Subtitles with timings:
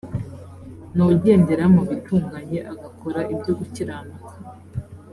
[0.95, 4.27] ni ugendera mu bitunganye agakora ibyo gukiranuka